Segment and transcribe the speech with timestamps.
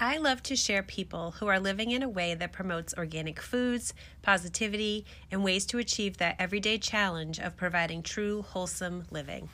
[0.00, 3.92] I love to share people who are living in a way that promotes organic foods,
[4.22, 9.48] positivity, and ways to achieve that everyday challenge of providing true, wholesome living.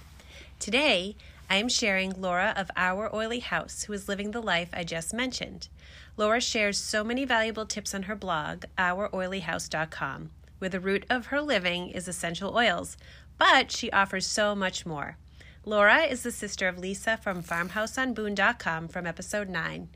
[0.59, 1.17] Today,
[1.49, 5.15] I am sharing Laura of Our Oily House, who is living the life I just
[5.15, 5.69] mentioned.
[6.19, 11.41] Laura shares so many valuable tips on her blog, ouroilyhouse.com, where the root of her
[11.41, 12.99] living is essential oils,
[13.39, 15.17] but she offers so much more.
[15.65, 19.89] Laura is the sister of Lisa from farmhouseonboone.com from episode 9.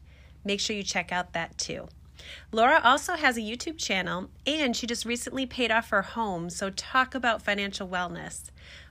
[0.45, 1.88] Make sure you check out that too.
[2.52, 6.70] Laura also has a YouTube channel and she just recently paid off her home, so
[6.70, 8.51] talk about financial wellness.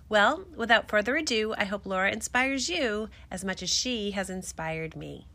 [0.10, 4.96] Well, without further ado, I hope Laura inspires you as much as she has inspired
[4.96, 5.28] me.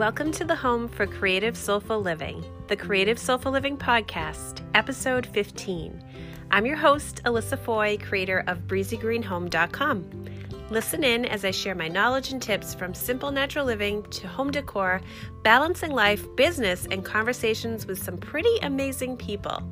[0.00, 6.02] Welcome to the home for Creative Soulful Living, the Creative Soulful Living podcast, episode 15.
[6.50, 10.24] I'm your host, Alyssa Foy, creator of breezygreenhome.com.
[10.70, 14.50] Listen in as I share my knowledge and tips from simple natural living to home
[14.50, 15.02] decor,
[15.42, 19.62] balancing life, business, and conversations with some pretty amazing people.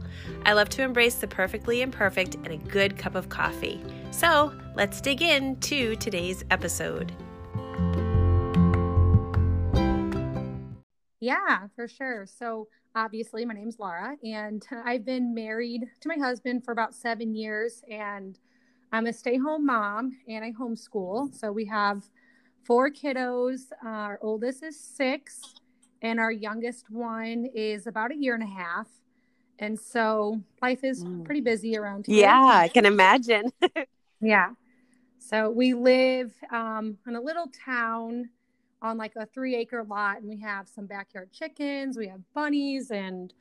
[0.45, 3.83] I love to embrace the perfectly imperfect and a good cup of coffee.
[4.11, 7.15] So let's dig in to today's episode.
[11.21, 12.27] Yeah, for sure.
[12.27, 17.35] So, obviously, my name's Laura, and I've been married to my husband for about seven
[17.35, 18.39] years, and
[18.93, 21.35] I'm a stay home mom and I homeschool.
[21.35, 22.05] So, we have
[22.65, 23.63] four kiddos.
[23.85, 25.41] Our oldest is six,
[26.03, 28.87] and our youngest one is about a year and a half.
[29.59, 31.25] And so, life is mm.
[31.25, 32.21] pretty busy around here.
[32.21, 33.51] Yeah, I can imagine.
[34.21, 34.51] yeah.
[35.19, 38.31] So, we live um, in a little town
[38.81, 42.91] on like a three acre lot and we have some backyard chickens we have bunnies
[42.91, 43.35] and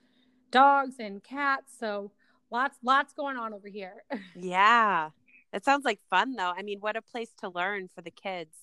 [0.51, 2.11] dogs and cats so
[2.51, 4.03] lots lots going on over here.
[4.35, 5.09] Yeah.
[5.53, 6.53] It sounds like fun though.
[6.55, 8.55] I mean what a place to learn for the kids.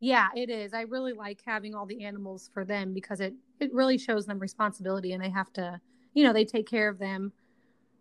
[0.00, 0.74] Yeah it is.
[0.74, 4.38] I really like having all the animals for them because it it really shows them
[4.38, 5.80] responsibility and they have to
[6.14, 7.32] you know they take care of them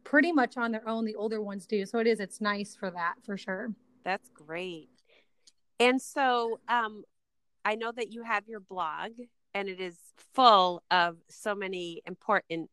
[0.04, 1.06] pretty much on their own.
[1.06, 3.74] The older ones do so it is it's nice for that for sure.
[4.04, 4.90] That's great.
[5.80, 7.04] And so um
[7.66, 9.12] I know that you have your blog
[9.56, 9.98] and it is
[10.34, 12.70] full of so many important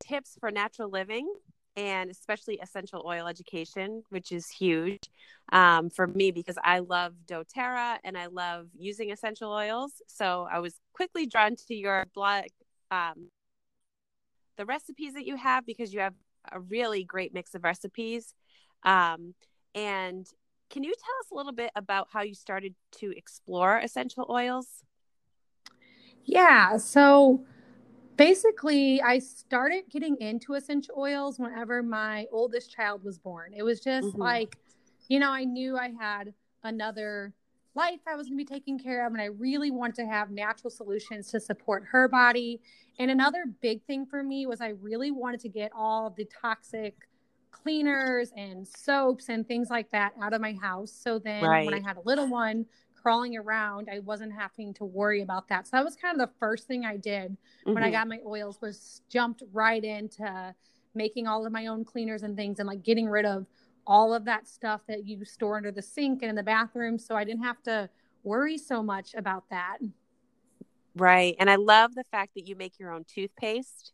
[0.00, 1.32] tips for natural living
[1.76, 4.98] and especially essential oil education, which is huge
[5.52, 9.92] um, for me because I love doTERRA and I love using essential oils.
[10.08, 12.46] So I was quickly drawn to your blog,
[12.90, 13.30] um,
[14.56, 16.14] the recipes that you have because you have
[16.50, 18.32] a really great mix of recipes.
[18.82, 19.34] Um,
[19.74, 20.26] and
[20.70, 24.82] can you tell us a little bit about how you started to explore essential oils?
[26.24, 26.76] Yeah.
[26.78, 27.44] So
[28.16, 33.52] basically, I started getting into essential oils whenever my oldest child was born.
[33.54, 34.20] It was just mm-hmm.
[34.20, 34.56] like,
[35.08, 36.34] you know, I knew I had
[36.64, 37.32] another
[37.74, 40.30] life I was going to be taking care of, and I really wanted to have
[40.30, 42.60] natural solutions to support her body.
[42.98, 47.05] And another big thing for me was I really wanted to get all the toxic
[47.62, 50.92] cleaners and soaps and things like that out of my house.
[50.92, 51.66] So then right.
[51.66, 55.66] when I had a little one crawling around, I wasn't having to worry about that.
[55.66, 57.74] So that was kind of the first thing I did mm-hmm.
[57.74, 57.92] when I mm-hmm.
[57.94, 60.54] got my oils was jumped right into
[60.94, 63.46] making all of my own cleaners and things and like getting rid of
[63.86, 66.98] all of that stuff that you store under the sink and in the bathroom.
[66.98, 67.88] So I didn't have to
[68.24, 69.78] worry so much about that.
[70.96, 71.36] Right.
[71.38, 73.92] And I love the fact that you make your own toothpaste.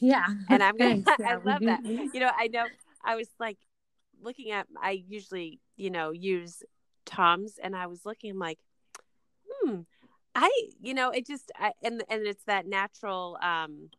[0.00, 0.26] Yeah.
[0.50, 1.84] And I'm going to, I love that.
[1.84, 2.66] You know, I know
[3.04, 3.58] I was like
[4.22, 6.62] looking at I usually, you know, use
[7.04, 8.58] Tom's and I was looking like,
[9.48, 9.80] hmm,
[10.34, 10.50] I,
[10.80, 13.90] you know, it just I, and and it's that natural um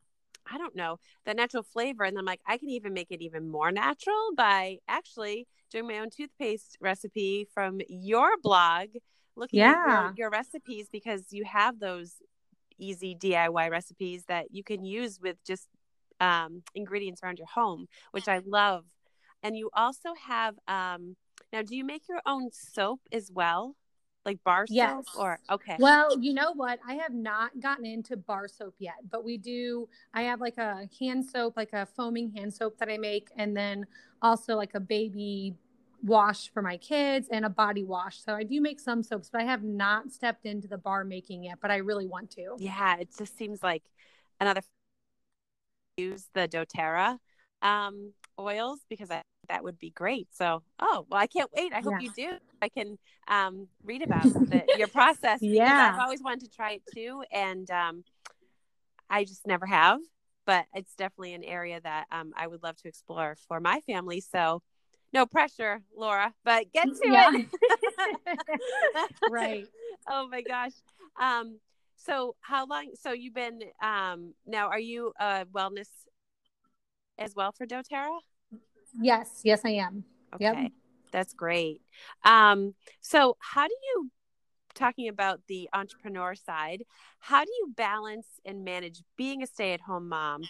[0.52, 2.04] I don't know, that natural flavor.
[2.04, 6.00] And I'm like, I can even make it even more natural by actually doing my
[6.00, 8.90] own toothpaste recipe from your blog,
[9.36, 9.72] looking yeah.
[9.72, 12.14] at your, your recipes because you have those
[12.78, 15.68] easy DIY recipes that you can use with just
[16.20, 18.86] um, ingredients around your home, which I love
[19.46, 21.16] and you also have um
[21.54, 23.76] now do you make your own soap as well?
[24.26, 25.06] Like bar yes.
[25.06, 25.78] soap or okay.
[25.80, 26.80] Well you know what?
[26.86, 30.90] I have not gotten into bar soap yet but we do i have like a
[31.00, 33.86] hand soap like a foaming hand soap that i make and then
[34.22, 35.54] also like a baby
[36.04, 38.22] wash for my kids and a body wash.
[38.24, 41.44] So i do make some soaps but i have not stepped into the bar making
[41.44, 42.56] yet but i really want to.
[42.58, 43.84] Yeah it just seems like
[44.40, 44.62] another
[45.98, 47.18] use the doterra
[47.62, 50.28] um, oils because I that would be great.
[50.32, 51.74] So, oh, well, I can't wait.
[51.74, 52.00] I hope yeah.
[52.00, 52.38] you do.
[52.62, 52.98] I can
[53.28, 55.40] um, read about the, your process.
[55.42, 55.94] yeah.
[55.94, 57.24] I've always wanted to try it too.
[57.32, 58.04] And um,
[59.10, 60.00] I just never have,
[60.46, 64.22] but it's definitely an area that um, I would love to explore for my family.
[64.22, 64.62] So
[65.14, 67.32] no pressure, Laura, but get to yeah.
[67.34, 69.10] it.
[69.30, 69.66] right.
[70.08, 70.74] Oh my gosh.
[71.20, 71.58] Um,
[71.96, 72.92] so how long?
[73.02, 74.68] So you've been um now?
[74.68, 75.88] Are you a wellness
[77.18, 78.20] as well for DoTerra?
[79.00, 80.04] Yes, yes, I am.
[80.34, 80.72] Okay, yep.
[81.12, 81.82] that's great.
[82.24, 84.12] Um, so how do you
[84.74, 86.84] talking about the entrepreneur side?
[87.20, 90.44] How do you balance and manage being a stay-at-home mom,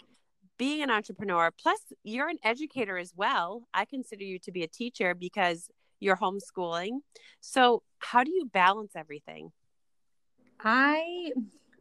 [0.57, 1.51] being an entrepreneur?
[1.51, 3.68] Plus, you're an educator as well.
[3.74, 5.69] I consider you to be a teacher because
[6.00, 7.00] you're homeschooling.
[7.39, 9.51] So, how do you balance everything?
[10.59, 11.31] I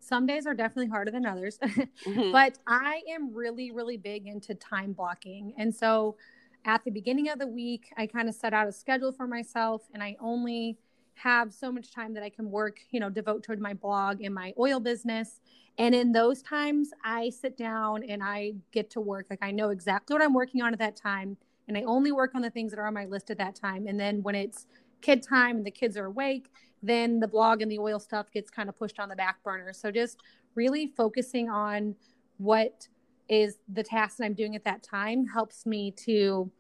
[0.01, 2.31] some days are definitely harder than others, mm-hmm.
[2.31, 5.55] but I am really, really big into time blocking.
[5.57, 6.17] And so
[6.65, 9.83] at the beginning of the week, I kind of set out a schedule for myself
[9.93, 10.79] and I only
[11.15, 14.35] have so much time that I can work, you know, devote toward my blog and
[14.35, 15.41] my oil business.
[15.79, 19.27] And in those times, I sit down and I get to work.
[19.31, 21.37] Like I know exactly what I'm working on at that time.
[21.69, 23.87] And I only work on the things that are on my list at that time.
[23.87, 24.67] And then when it's
[25.01, 26.51] kid time and the kids are awake,
[26.83, 29.73] then the blog and the oil stuff gets kind of pushed on the back burner.
[29.73, 30.19] So just
[30.55, 31.95] really focusing on
[32.39, 32.89] what
[33.29, 36.51] is the task that I'm doing at that time helps me to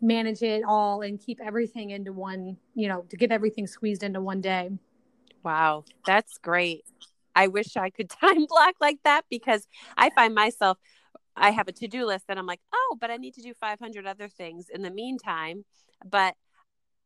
[0.00, 4.20] manage it all and keep everything into one, you know, to get everything squeezed into
[4.20, 4.70] one day.
[5.42, 6.84] Wow, that's great.
[7.34, 10.78] I wish I could time block like that because I find myself
[11.36, 14.06] I have a to-do list and I'm like, "Oh, but I need to do 500
[14.06, 15.64] other things in the meantime."
[16.04, 16.34] But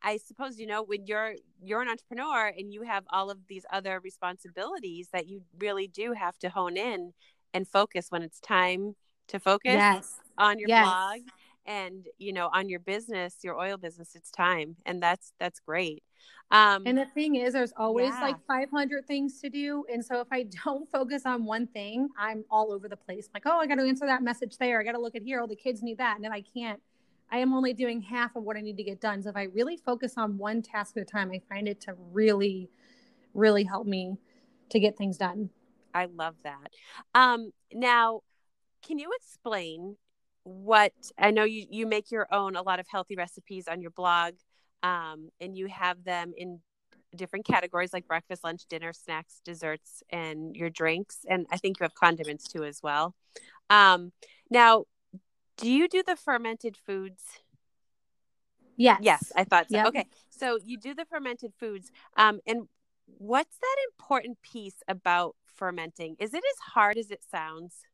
[0.02, 3.64] I suppose you know when you're you're an entrepreneur and you have all of these
[3.72, 7.12] other responsibilities that you really do have to hone in
[7.52, 8.96] and focus when it's time
[9.28, 10.20] to focus yes.
[10.38, 10.86] on your yes.
[10.86, 11.20] blog
[11.66, 16.02] and you know on your business your oil business it's time and that's that's great
[16.50, 18.20] um and the thing is there's always yeah.
[18.20, 22.44] like 500 things to do and so if i don't focus on one thing i'm
[22.50, 24.92] all over the place like oh i got to answer that message there i got
[24.92, 26.80] to look at here oh the kids need that and then i can't
[27.32, 29.22] I am only doing half of what I need to get done.
[29.22, 31.94] So if I really focus on one task at a time, I find it to
[32.12, 32.70] really,
[33.32, 34.18] really help me
[34.70, 35.50] to get things done.
[35.92, 36.70] I love that.
[37.14, 38.20] Um, now,
[38.86, 39.96] can you explain
[40.44, 43.90] what I know you, you make your own a lot of healthy recipes on your
[43.90, 44.34] blog,
[44.82, 46.60] um, and you have them in
[47.16, 51.20] different categories like breakfast, lunch, dinner, snacks, desserts, and your drinks.
[51.28, 53.14] And I think you have condiments too as well.
[53.70, 54.12] Um,
[54.50, 54.84] now,
[55.56, 57.22] do you do the fermented foods?
[58.76, 59.00] Yes.
[59.02, 59.76] Yes, I thought so.
[59.76, 59.86] Yep.
[59.88, 60.06] Okay.
[60.30, 61.90] So you do the fermented foods.
[62.16, 62.68] Um, and
[63.06, 66.16] what's that important piece about fermenting?
[66.18, 67.84] Is it as hard as it sounds?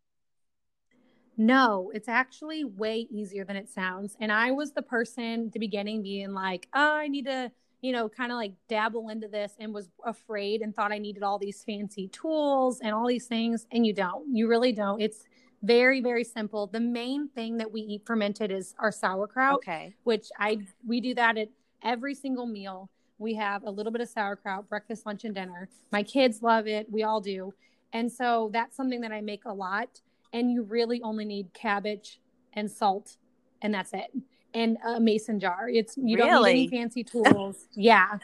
[1.37, 4.17] No, it's actually way easier than it sounds.
[4.21, 7.50] And I was the person at the beginning being like, oh, I need to,
[7.81, 11.23] you know, kind of like dabble into this and was afraid and thought I needed
[11.23, 13.67] all these fancy tools and all these things.
[13.73, 14.35] And you don't.
[14.35, 15.00] You really don't.
[15.00, 15.25] It's
[15.62, 16.67] very, very simple.
[16.67, 19.56] The main thing that we eat fermented is our sauerkraut.
[19.56, 19.94] Okay.
[20.05, 21.49] Which I we do that at
[21.83, 22.91] every single meal.
[23.19, 25.69] We have a little bit of sauerkraut, breakfast, lunch, and dinner.
[25.93, 26.91] My kids love it.
[26.91, 27.53] We all do.
[27.93, 30.00] And so that's something that I make a lot.
[30.32, 32.21] And you really only need cabbage
[32.53, 33.17] and salt,
[33.62, 34.11] and that's it.
[34.55, 35.69] And a mason jar.
[35.69, 36.29] It's you really?
[36.29, 37.67] don't need any fancy tools.
[37.75, 38.19] yeah.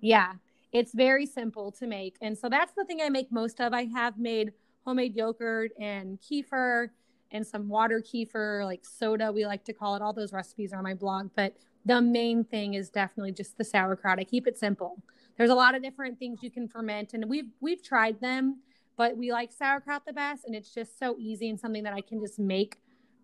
[0.00, 0.34] Yeah.
[0.72, 2.16] It's very simple to make.
[2.20, 3.72] And so that's the thing I make most of.
[3.72, 4.52] I have made
[4.84, 6.90] homemade yogurt and kefir
[7.30, 10.02] and some water kefir, like soda, we like to call it.
[10.02, 11.30] All those recipes are on my blog.
[11.34, 14.18] But the main thing is definitely just the sauerkraut.
[14.18, 15.02] I keep it simple.
[15.36, 18.60] There's a lot of different things you can ferment, and we've we've tried them,
[18.96, 22.00] but we like sauerkraut the best, and it's just so easy and something that I
[22.00, 22.78] can just make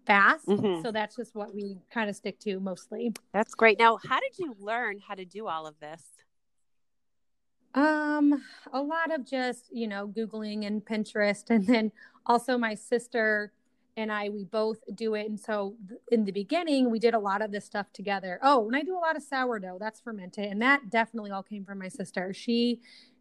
[0.06, 0.46] fast.
[0.46, 0.82] Mm-hmm.
[0.82, 3.12] So that's just what we kind of stick to mostly.
[3.32, 3.78] That's great.
[3.78, 6.02] Now, how did you learn how to do all of this?
[7.74, 11.50] Um, a lot of just, you know, Googling and Pinterest.
[11.50, 11.92] And then
[12.26, 13.52] also my sister
[13.96, 15.28] and I, we both do it.
[15.28, 15.76] And so
[16.10, 18.40] in the beginning, we did a lot of this stuff together.
[18.42, 20.46] Oh, and I do a lot of sourdough that's fermented.
[20.46, 22.32] And that definitely all came from my sister.
[22.32, 22.80] She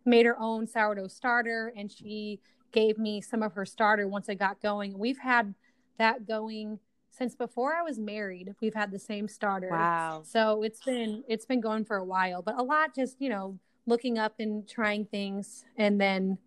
[0.09, 2.39] made her own sourdough starter and she
[2.71, 4.97] gave me some of her starter once I got going.
[4.97, 5.53] We've had
[5.97, 8.53] that going since before I was married.
[8.61, 9.69] We've had the same starter.
[9.69, 10.21] Wow.
[10.25, 13.57] So it's been it's been going for a while, but a lot just, you know,
[13.85, 16.37] looking up and trying things and then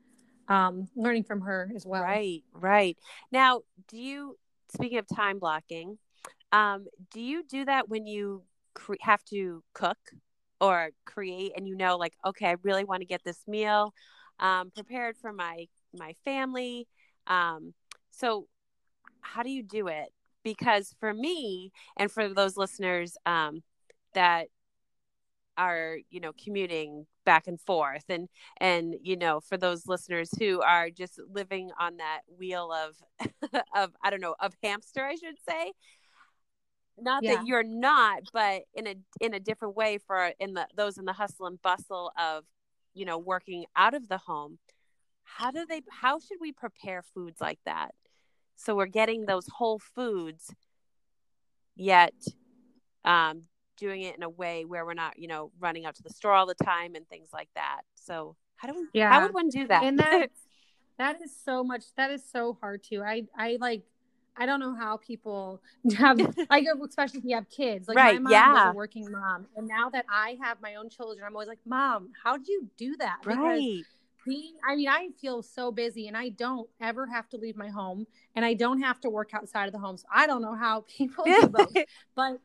[0.49, 2.02] um, learning from her as well.
[2.02, 2.97] Right, right.
[3.31, 4.38] Now, do you,
[4.73, 5.99] speaking of time blocking,
[6.52, 8.42] um, do you do that when you
[8.75, 9.99] cre- have to cook
[10.62, 13.92] or create and you know, like, okay, I really want to get this meal
[14.38, 16.87] um, prepared for my my family?
[17.26, 17.75] Um,
[18.11, 18.47] so,
[19.21, 20.12] how do you do it?
[20.45, 23.62] Because for me, and for those listeners um,
[24.14, 24.49] that
[25.59, 28.28] are you know commuting back and forth and
[28.59, 33.31] and you know for those listeners who are just living on that wheel of
[33.76, 35.73] of i don't know of hamster i should say
[36.99, 37.37] not yeah.
[37.37, 41.04] that you're not, but in a in a different way for in the those in
[41.04, 42.44] the hustle and bustle of,
[42.94, 44.58] you know, working out of the home.
[45.25, 47.94] How do they how should we prepare foods like that?
[48.56, 50.54] So we're getting those whole foods
[51.75, 52.14] yet
[53.04, 53.42] um,
[53.76, 56.32] doing it in a way where we're not, you know, running out to the store
[56.32, 57.80] all the time and things like that.
[57.94, 59.11] So how do we yeah.
[59.11, 59.82] how would one do that?
[59.82, 60.30] And that
[60.99, 63.02] that is so much that is so hard to.
[63.02, 63.82] I I like
[64.36, 65.62] I don't know how people
[65.98, 66.18] have
[66.50, 67.88] like especially if you have kids.
[67.88, 68.52] Like right, my mom yeah.
[68.66, 69.46] was a working mom.
[69.56, 72.68] And now that I have my own children, I'm always like, Mom, how did you
[72.76, 73.18] do that?
[73.22, 73.82] Because right.
[74.26, 77.68] being I mean, I feel so busy and I don't ever have to leave my
[77.68, 79.96] home and I don't have to work outside of the home.
[79.96, 81.74] So I don't know how people do both.
[82.14, 82.38] but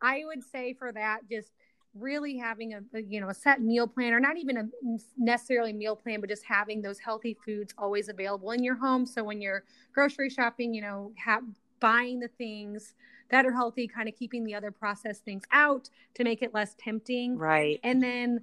[0.00, 1.50] I would say for that, just
[1.94, 4.64] really having a, you know a set meal plan or not even a
[5.18, 9.04] necessarily meal plan but just having those healthy foods always available in your home.
[9.04, 11.42] So when you're grocery shopping you know have
[11.80, 12.94] buying the things
[13.30, 16.74] that are healthy kind of keeping the other processed things out to make it less
[16.78, 17.36] tempting.
[17.36, 17.80] Right.
[17.82, 18.40] And then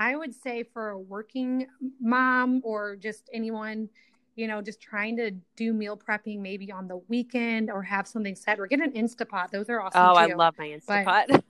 [0.00, 1.66] i would say for a working
[2.00, 3.88] mom or just anyone
[4.36, 8.36] you know just trying to do meal prepping maybe on the weekend or have something
[8.36, 9.50] set or get an instapot.
[9.50, 10.32] Those are awesome oh too.
[10.32, 11.26] i love my instapot.
[11.28, 11.44] But-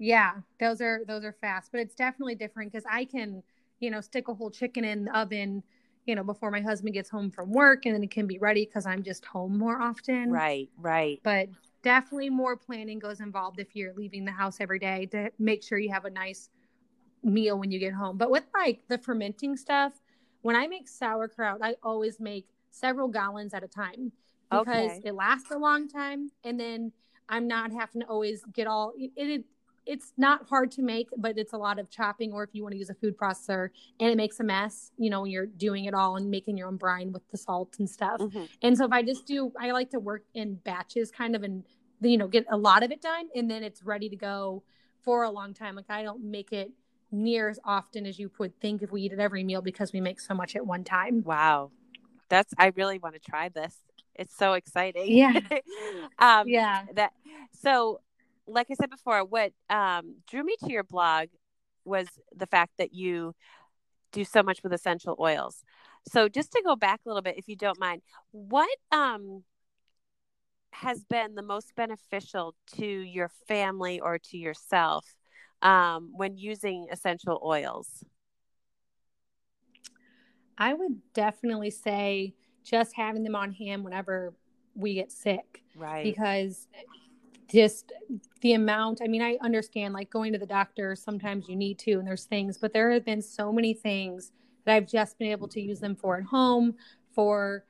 [0.00, 3.42] Yeah, those are those are fast, but it's definitely different because I can,
[3.80, 5.62] you know, stick a whole chicken in the oven,
[6.06, 8.64] you know, before my husband gets home from work, and then it can be ready
[8.64, 10.30] because I'm just home more often.
[10.30, 11.20] Right, right.
[11.22, 11.50] But
[11.82, 15.76] definitely more planning goes involved if you're leaving the house every day to make sure
[15.76, 16.48] you have a nice
[17.22, 18.16] meal when you get home.
[18.16, 19.92] But with like the fermenting stuff,
[20.40, 24.12] when I make sauerkraut, I always make several gallons at a time
[24.50, 25.00] because okay.
[25.04, 26.92] it lasts a long time, and then
[27.28, 29.44] I'm not having to always get all it, it
[29.90, 32.74] it's not hard to make, but it's a lot of chopping, or if you want
[32.74, 35.86] to use a food processor and it makes a mess, you know, when you're doing
[35.86, 38.20] it all and making your own brine with the salt and stuff.
[38.20, 38.44] Mm-hmm.
[38.62, 41.64] And so if I just do, I like to work in batches kind of and,
[42.00, 44.62] you know, get a lot of it done and then it's ready to go
[45.02, 45.74] for a long time.
[45.74, 46.70] Like I don't make it
[47.10, 50.00] near as often as you would think if we eat it every meal because we
[50.00, 51.24] make so much at one time.
[51.24, 51.72] Wow.
[52.28, 53.74] That's, I really want to try this.
[54.14, 55.10] It's so exciting.
[55.10, 55.40] Yeah.
[56.20, 56.84] um, yeah.
[56.94, 57.12] That,
[57.60, 58.02] so
[58.50, 61.28] like I said before, what um, drew me to your blog
[61.84, 63.34] was the fact that you
[64.12, 65.62] do so much with essential oils.
[66.08, 68.02] So just to go back a little bit, if you don't mind,
[68.32, 69.44] what um,
[70.72, 75.04] has been the most beneficial to your family or to yourself
[75.62, 78.04] um, when using essential oils?
[80.58, 84.34] I would definitely say just having them on hand whenever
[84.74, 85.62] we get sick.
[85.76, 86.04] Right.
[86.04, 86.66] Because
[87.50, 87.92] just
[88.40, 91.92] the amount i mean i understand like going to the doctor sometimes you need to
[91.92, 94.32] and there's things but there have been so many things
[94.64, 96.74] that i've just been able to use them for at home
[97.14, 97.64] for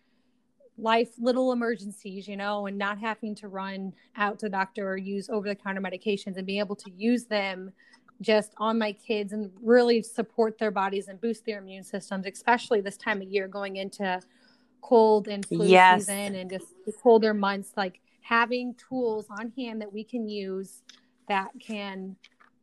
[0.78, 4.96] life little emergencies you know and not having to run out to the doctor or
[4.96, 7.72] use over the counter medications and being able to use them
[8.20, 12.80] just on my kids and really support their bodies and boost their immune systems especially
[12.80, 14.20] this time of year going into
[14.80, 16.00] cold and flu yes.
[16.00, 20.82] season and just the colder months like having tools on hand that we can use
[21.28, 22.16] that can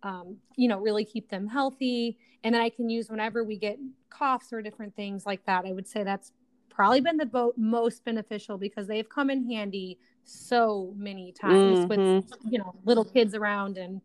[0.04, 2.18] um, you know really keep them healthy.
[2.44, 3.78] And then i can use whenever we get
[4.10, 5.66] coughs or different things like that.
[5.66, 6.32] I would say that's
[6.70, 11.88] probably been the bo- most beneficial because they've come in handy so many times mm-hmm.
[11.88, 14.02] with you know little kids around and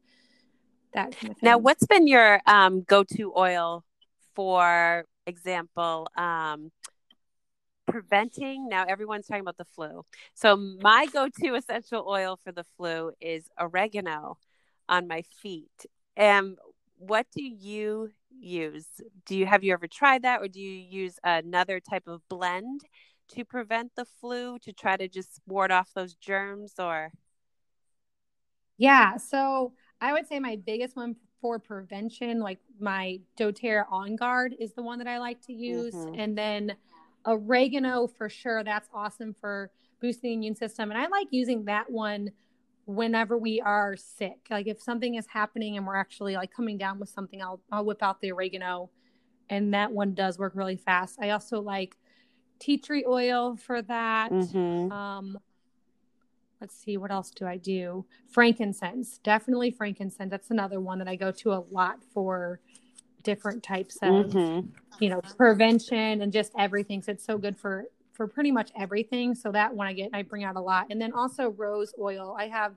[0.95, 3.85] that kind of now what's been your um, go-to oil
[4.35, 6.71] for example um,
[7.93, 10.03] preventing now everyone's talking about the flu.
[10.35, 14.39] So my go-to essential oil for the flu is oregano
[14.89, 15.87] on my feet.
[16.17, 16.57] And
[16.97, 18.87] what do you use?
[19.27, 22.81] Do you have you ever tried that or do you use another type of blend
[23.35, 27.13] to prevent the flu to try to just ward off those germs or?
[28.79, 34.55] Yeah so i would say my biggest one for prevention like my doterra on guard
[34.59, 35.95] is the one that i like to use.
[35.95, 36.21] Mm-hmm.
[36.21, 36.77] and then
[37.27, 38.65] oregano for sure.
[38.65, 40.91] That's awesome for boosting the immune system.
[40.91, 42.31] And i like using that one
[42.85, 44.39] whenever we are sick.
[44.51, 47.85] Like if something is happening and we're actually like coming down with something i'll, I'll
[47.85, 48.91] whip out the oregano
[49.49, 51.19] and that one does work really fast.
[51.21, 51.97] I also like
[52.59, 54.31] tea tree oil for that.
[54.31, 54.93] Mm-hmm.
[54.93, 55.39] um
[56.61, 58.05] let's see what else do i do?
[58.29, 60.31] Frankincense definitely frankincense.
[60.31, 62.61] That's another one that i go to a lot for
[63.23, 64.69] different types of mm-hmm.
[65.01, 69.35] you know prevention and just everything so it's so good for for pretty much everything
[69.35, 72.37] so that one i get i bring out a lot and then also rose oil
[72.39, 72.75] i have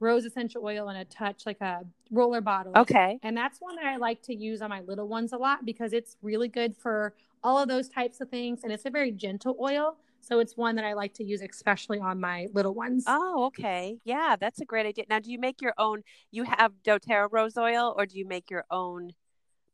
[0.00, 1.80] rose essential oil in a touch like a
[2.10, 5.32] roller bottle okay and that's one that i like to use on my little ones
[5.32, 8.84] a lot because it's really good for all of those types of things and it's
[8.84, 12.48] a very gentle oil So it's one that I like to use, especially on my
[12.52, 13.04] little ones.
[13.06, 13.98] Oh, okay.
[14.04, 15.04] Yeah, that's a great idea.
[15.08, 16.02] Now, do you make your own?
[16.30, 19.12] You have doTERRA rose oil, or do you make your own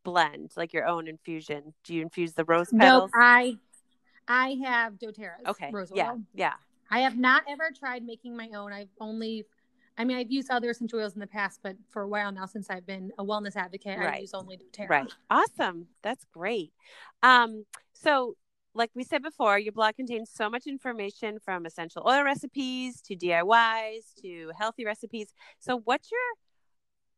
[0.05, 1.75] blend, like your own infusion?
[1.85, 3.11] Do you infuse the rose petals?
[3.15, 3.59] Nope, I
[4.29, 5.71] I have doTERRA's okay.
[5.73, 5.97] rose oil.
[5.97, 6.53] Yeah, yeah.
[6.91, 8.73] I have not ever tried making my own.
[8.73, 9.45] I've only
[9.97, 12.47] I mean, I've used other essential oils in the past, but for a while now,
[12.47, 14.15] since I've been a wellness advocate, right.
[14.15, 14.89] I use only doTERRA.
[14.89, 15.13] Right.
[15.31, 15.87] Awesome.
[16.03, 16.73] That's great.
[17.23, 18.35] Um, so
[18.75, 23.15] like we said before, your blog contains so much information from essential oil recipes to
[23.15, 25.33] DIYs to healthy recipes.
[25.61, 26.21] So, what's your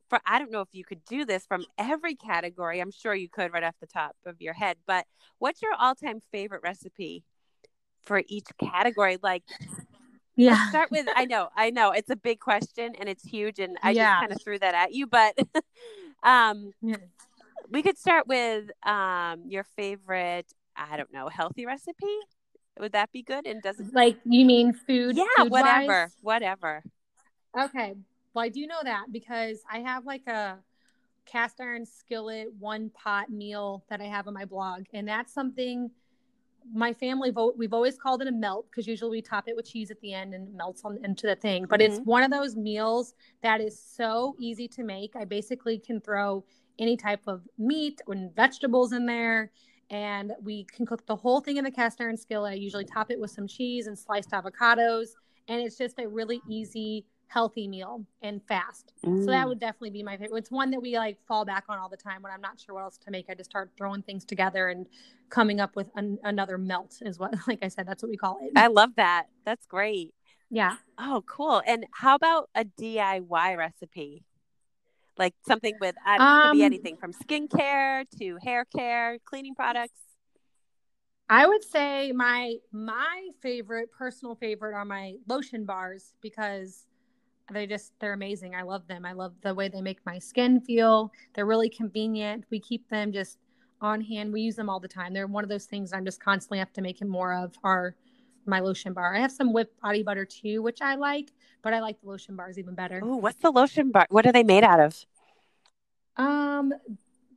[0.08, 2.80] for I don't know if you could do this from every category.
[2.80, 5.06] I'm sure you could right off the top of your head, but
[5.38, 7.24] what's your all-time favorite recipe
[8.04, 9.18] for each category?
[9.22, 9.42] Like
[10.36, 10.68] yeah.
[10.68, 13.90] start with I know, I know it's a big question and it's huge and I
[13.90, 14.12] yeah.
[14.12, 15.36] just kind of threw that at you, but
[16.22, 16.96] um yeah.
[17.70, 22.18] we could start with um your favorite I don't know, healthy recipe?
[22.78, 23.46] Would that be good?
[23.46, 25.16] And doesn't like you mean food?
[25.16, 26.16] Yeah, food whatever, wise?
[26.20, 26.82] whatever.
[27.58, 27.94] Okay.
[28.36, 30.58] Well, I do know that because I have like a
[31.24, 35.90] cast iron skillet one pot meal that I have on my blog, and that's something
[36.74, 39.70] my family vote we've always called it a melt because usually we top it with
[39.70, 41.92] cheese at the end and melts on into the thing but mm-hmm.
[41.92, 46.44] it's one of those meals that is so easy to make i basically can throw
[46.80, 49.52] any type of meat and vegetables in there
[49.90, 52.52] and we can cook the whole thing in the cast iron skillet.
[52.52, 55.10] I usually top it with some cheese and sliced avocados,
[55.48, 58.92] and it's just a really easy, healthy meal and fast.
[59.04, 59.24] Mm.
[59.24, 59.48] So that mm.
[59.48, 60.38] would definitely be my favorite.
[60.38, 62.74] It's one that we like fall back on all the time when I'm not sure
[62.74, 63.26] what else to make.
[63.28, 64.86] I just start throwing things together and
[65.28, 68.38] coming up with an, another melt is what, like I said, that's what we call
[68.42, 68.52] it.
[68.56, 69.26] I love that.
[69.44, 70.14] That's great.
[70.50, 70.76] Yeah.
[70.98, 71.62] Oh, cool.
[71.66, 74.24] And how about a DIY recipe?
[75.18, 79.54] like something with I don't um, could be anything from skincare to hair care, cleaning
[79.54, 79.98] products.
[81.28, 86.86] I would say my my favorite personal favorite are my lotion bars because
[87.52, 88.54] they just they're amazing.
[88.54, 89.04] I love them.
[89.04, 91.12] I love the way they make my skin feel.
[91.34, 92.44] They're really convenient.
[92.50, 93.38] We keep them just
[93.80, 94.32] on hand.
[94.32, 95.12] We use them all the time.
[95.12, 97.94] They're one of those things I'm just constantly have to make it more of are
[98.46, 99.14] my lotion bar.
[99.14, 102.36] I have some whipped body butter too, which I like, but I like the lotion
[102.36, 103.00] bars even better.
[103.02, 104.06] Oh, what's the lotion bar?
[104.08, 105.04] What are they made out of?
[106.16, 106.72] Um,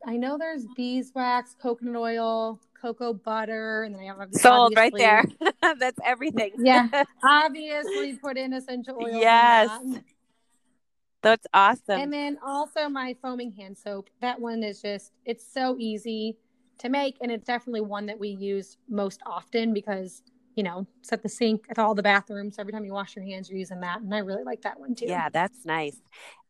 [0.05, 5.23] I know there's beeswax, coconut oil, cocoa butter, and then I have sold right there.
[5.61, 6.51] That's everything.
[6.57, 6.87] yeah,
[7.23, 9.19] obviously put in essential oil.
[9.19, 9.69] Yes.
[9.69, 10.03] That.
[11.21, 11.99] That's awesome.
[11.99, 14.09] And then also my foaming hand soap.
[14.21, 16.37] That one is just it's so easy
[16.77, 20.21] to make and it's definitely one that we use most often because
[20.59, 22.59] you know, at the sink at all the bathrooms.
[22.59, 24.01] Every time you wash your hands, you're using that.
[24.01, 25.05] And I really like that one too.
[25.05, 25.97] Yeah, that's nice.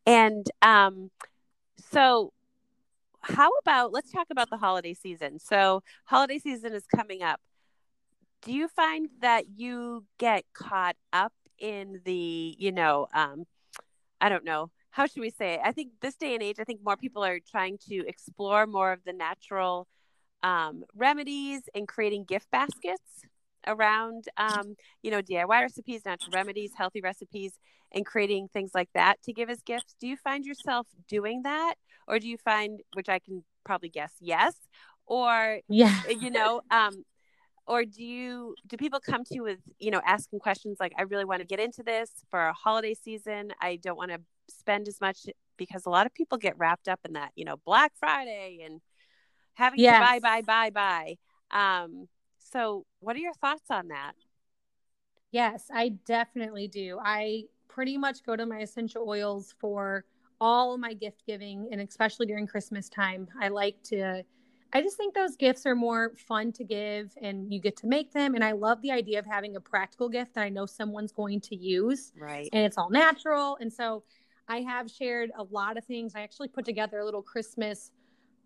[0.07, 1.11] And um,
[1.91, 2.33] so,
[3.21, 5.39] how about let's talk about the holiday season.
[5.39, 7.39] So, holiday season is coming up.
[8.41, 13.45] Do you find that you get caught up in the, you know, um,
[14.21, 15.59] I don't know, how should we say it?
[15.63, 18.93] I think this day and age, I think more people are trying to explore more
[18.93, 19.87] of the natural
[20.41, 23.25] um, remedies and creating gift baskets
[23.67, 27.53] around um, you know diy recipes natural remedies healthy recipes
[27.91, 31.75] and creating things like that to give as gifts do you find yourself doing that
[32.09, 34.53] or do you find which i can probably guess yes
[35.05, 37.03] or yeah you know um
[37.67, 41.03] or do you do people come to you with you know asking questions like i
[41.03, 44.19] really want to get into this for a holiday season i don't want to
[44.49, 47.55] spend as much because a lot of people get wrapped up in that you know
[47.65, 48.81] black friday and
[49.53, 49.95] having yes.
[49.95, 51.15] to buy buy buy buy
[51.51, 52.07] um
[52.51, 54.13] so, what are your thoughts on that?
[55.31, 56.97] Yes, I definitely do.
[57.03, 60.05] I pretty much go to my essential oils for
[60.41, 63.27] all my gift giving and especially during Christmas time.
[63.41, 64.23] I like to
[64.71, 68.11] I just think those gifts are more fun to give and you get to make
[68.11, 71.11] them and I love the idea of having a practical gift that I know someone's
[71.11, 72.13] going to use.
[72.15, 72.49] Right.
[72.53, 74.03] And it's all natural and so
[74.49, 76.13] I have shared a lot of things.
[76.15, 77.91] I actually put together a little Christmas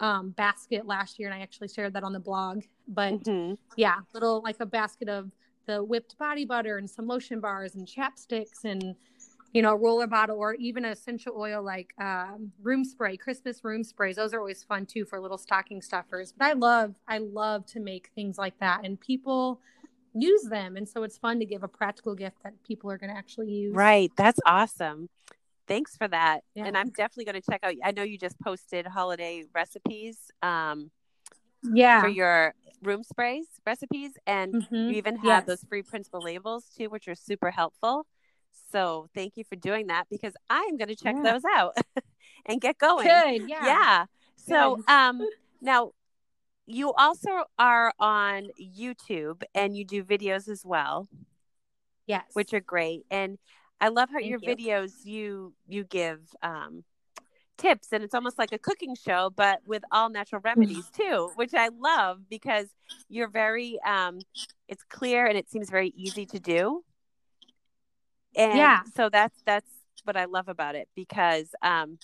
[0.01, 2.63] um, basket last year, and I actually shared that on the blog.
[2.89, 3.53] But mm-hmm.
[3.77, 5.31] yeah, little like a basket of
[5.65, 8.95] the whipped body butter and some lotion bars and chapsticks and
[9.53, 14.15] you know, roller bottle or even essential oil like um, room spray, Christmas room sprays.
[14.15, 16.33] Those are always fun too for little stocking stuffers.
[16.37, 19.59] But I love, I love to make things like that, and people
[20.13, 23.09] use them, and so it's fun to give a practical gift that people are going
[23.09, 23.75] to actually use.
[23.75, 25.09] Right, that's awesome
[25.65, 26.41] thanks for that.
[26.55, 26.65] Yeah.
[26.65, 27.73] And I'm definitely going to check out.
[27.83, 30.17] I know you just posted holiday recipes.
[30.41, 30.91] Um,
[31.63, 32.01] yeah.
[32.01, 34.75] For your room sprays recipes, and mm-hmm.
[34.75, 35.45] you even have yes.
[35.45, 38.05] those free printable labels too, which are super helpful.
[38.71, 41.31] So thank you for doing that because I am going to check yeah.
[41.31, 41.77] those out
[42.45, 43.07] and get going.
[43.07, 43.49] Good.
[43.49, 43.65] Yeah.
[43.65, 44.05] Yeah.
[44.35, 45.21] So um,
[45.61, 45.91] now
[46.65, 51.07] you also are on YouTube and you do videos as well.
[52.07, 52.25] Yes.
[52.33, 53.05] Which are great.
[53.11, 53.37] And
[53.79, 54.55] I love how Thank your you.
[54.55, 56.83] videos you you give um
[57.57, 61.53] tips and it's almost like a cooking show but with all natural remedies too which
[61.53, 62.67] i love because
[63.09, 64.19] you're very um
[64.67, 66.83] it's clear and it seems very easy to do
[68.35, 68.81] and Yeah.
[68.95, 69.69] so that's that's
[70.03, 71.97] what i love about it because um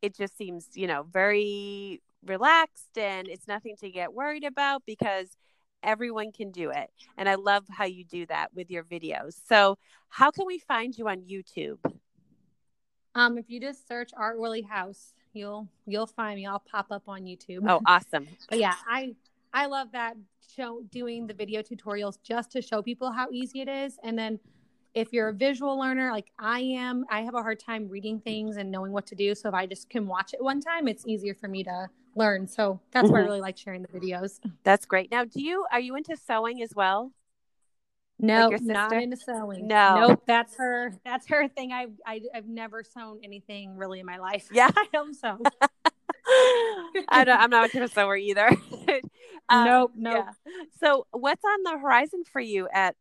[0.00, 5.36] it just seems you know very relaxed and it's nothing to get worried about because
[5.82, 9.76] everyone can do it and i love how you do that with your videos so
[10.08, 11.78] how can we find you on youtube
[13.14, 16.46] Um, if you just search Our Oily House, you'll you'll find me.
[16.46, 17.68] I'll pop up on YouTube.
[17.68, 19.14] oh awesome but yeah, I
[19.52, 20.16] I love that
[20.56, 23.98] show doing the video tutorials just to show people how easy it is.
[24.02, 24.38] And then
[24.94, 28.56] if you're a visual learner like I am, I have a hard time reading things
[28.56, 29.34] and knowing what to do.
[29.34, 32.46] So if I just can watch it one time, it's easier for me to learn.
[32.46, 33.26] So that's why I Mhm.
[33.26, 34.38] really like sharing the videos.
[34.64, 35.10] That's great.
[35.10, 37.12] Now, do you are you into sewing as well?
[38.18, 39.66] No, your not into sewing.
[39.66, 40.08] No.
[40.08, 40.22] nope.
[40.26, 40.94] That's her.
[41.04, 41.72] That's her thing.
[41.72, 44.48] I've I, I've never sewn anything really in my life.
[44.52, 44.70] Yeah.
[44.76, 45.38] I don't sew.
[47.08, 48.50] I don't, I'm not a sewer either.
[49.48, 50.24] Um, nope, nope.
[50.28, 50.32] yeah.
[50.80, 52.94] So, what's on the horizon for you at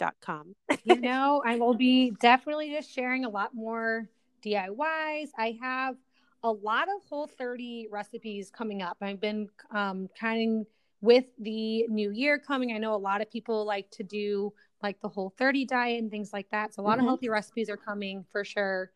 [0.00, 0.54] ouroilyhouse.com?
[0.84, 4.08] you know, I will be definitely just sharing a lot more
[4.42, 5.28] DIYs.
[5.36, 5.96] I have
[6.42, 8.96] a lot of whole 30 recipes coming up.
[9.02, 10.66] I've been um, kind of
[11.02, 12.72] with the new year coming.
[12.72, 16.10] I know a lot of people like to do like the whole 30 diet and
[16.10, 16.74] things like that.
[16.74, 17.00] So a lot Mhm.
[17.00, 18.90] of healthy recipes are coming for sure.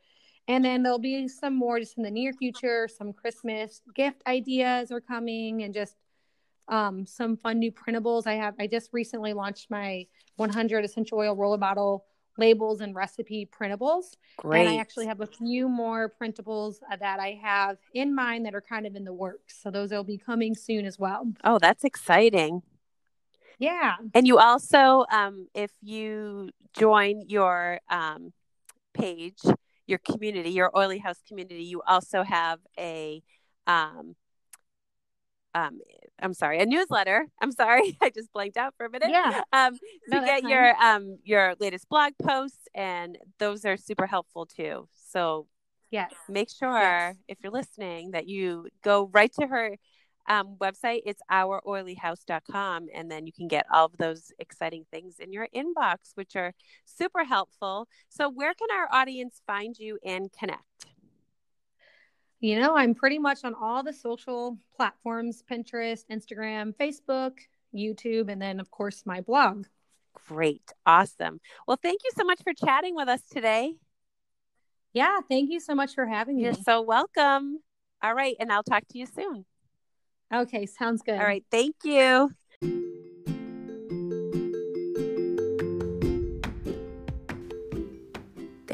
[0.48, 2.88] And then there'll be some more just in the near future.
[2.88, 5.96] Some Christmas gift ideas are coming and just
[6.68, 8.26] um, some fun new printables.
[8.26, 12.04] I have, I just recently launched my 100 essential oil roller bottle
[12.36, 14.16] labels and recipe printables.
[14.38, 14.60] Great.
[14.60, 18.54] And I actually have a few more printables uh, that I have in mind that
[18.54, 19.60] are kind of in the works.
[19.62, 21.32] So those will be coming soon as well.
[21.44, 22.62] oh, that's exciting.
[23.58, 23.94] Yeah.
[24.14, 28.32] And you also, um, if you join your um,
[28.94, 29.40] page,
[29.86, 33.22] your community, your Oily House community, you also have a,
[33.66, 34.16] um,
[35.54, 35.78] um,
[36.20, 37.26] I'm sorry, a newsletter.
[37.40, 39.10] I'm sorry, I just blanked out for a minute.
[39.10, 39.42] Yeah.
[39.52, 44.46] Um, to No, get your um your latest blog posts, and those are super helpful
[44.46, 44.88] too.
[44.94, 45.46] So
[45.90, 46.12] Yes.
[46.28, 47.16] make sure Yes.
[47.28, 49.76] if you're listening that you go right to her
[50.26, 55.32] um, website it's ouroilyhouse.com and then you can get all of those exciting things in
[55.32, 56.52] your inbox which are
[56.84, 60.86] super helpful so where can our audience find you and connect
[62.44, 67.38] You know, I'm pretty much on all the social platforms Pinterest, Instagram, Facebook,
[67.74, 69.64] YouTube, and then, of course, my blog.
[70.28, 73.72] great awesome well thank you so much for chatting with us today
[74.92, 75.20] Yeah.
[75.28, 76.42] Thank you so much for having me.
[76.44, 77.60] you're so welcome
[78.02, 79.46] all right and i'll talk to you soon
[80.32, 80.66] Okay.
[80.66, 81.18] Sounds good.
[81.18, 82.30] all right thank you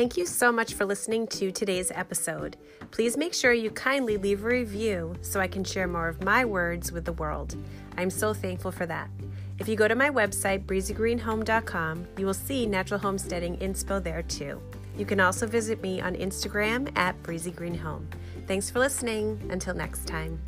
[0.00, 2.56] Thank you so much for listening to today's episode.
[2.90, 6.42] Please make sure you kindly leave a review so I can share more of my
[6.42, 7.54] words with the world.
[7.98, 9.10] I'm so thankful for that.
[9.58, 14.58] If you go to my website, breezygreenhome.com, you will see natural homesteading inspo there too.
[14.96, 18.06] You can also visit me on Instagram at breezygreenhome.
[18.46, 19.46] Thanks for listening.
[19.50, 20.40] Until next time.